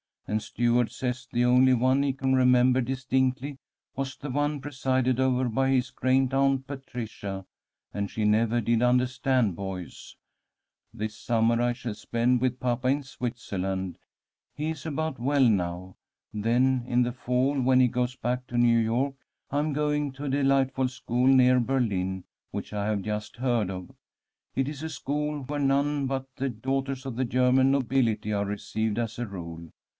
And 0.27 0.41
Stuart 0.41 0.91
says 0.91 1.27
the 1.31 1.43
only 1.43 1.73
one 1.73 2.01
he 2.03 2.13
can 2.13 2.33
remember 2.33 2.79
distinctly 2.79 3.57
was 3.97 4.15
the 4.15 4.29
one 4.31 4.61
presided 4.61 5.19
over 5.19 5.47
by 5.49 5.69
his 5.71 5.91
great 5.91 6.33
aunt 6.33 6.65
Patricia, 6.65 7.45
and 7.93 8.09
she 8.09 8.23
never 8.23 8.61
did 8.61 8.81
understand 8.81 9.55
boys. 9.57 10.15
This 10.93 11.15
summer 11.17 11.61
I 11.61 11.73
shall 11.73 11.93
spend 11.93 12.39
with 12.41 12.61
papa 12.61 12.87
in 12.87 13.03
Switzerland. 13.03 13.99
He 14.55 14.69
is 14.71 14.85
about 14.85 15.19
well 15.19 15.47
now. 15.47 15.97
Then 16.33 16.85
in 16.87 17.03
the 17.03 17.11
fall, 17.11 17.59
when 17.61 17.81
he 17.81 17.89
goes 17.89 18.15
back 18.15 18.47
to 18.47 18.57
New 18.57 18.79
York, 18.79 19.15
I 19.51 19.59
am 19.59 19.73
going 19.73 20.13
to 20.13 20.25
a 20.25 20.29
delightful 20.29 20.87
school 20.87 21.27
near 21.27 21.59
Berlin 21.59 22.23
which 22.51 22.71
I 22.73 22.85
have 22.87 23.01
just 23.01 23.35
heard 23.35 23.69
of. 23.69 23.91
It 24.55 24.67
is 24.69 24.81
a 24.81 24.89
school 24.89 25.41
where 25.43 25.59
none 25.59 26.07
but 26.07 26.25
the 26.37 26.49
daughters 26.49 27.05
of 27.05 27.17
the 27.17 27.25
German 27.25 27.69
nobility 27.69 28.31
are 28.33 28.45
received, 28.45 28.97
as 28.97 29.19
a 29.19 29.27
rule. 29.27 29.69